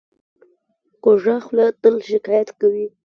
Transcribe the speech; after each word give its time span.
کوږه 1.03 1.35
خوله 1.45 1.65
تل 1.81 1.95
شکایت 2.11 2.49
کوي 2.59 2.85